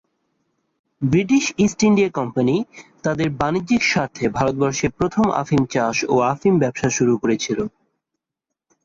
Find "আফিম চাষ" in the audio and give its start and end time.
5.41-5.97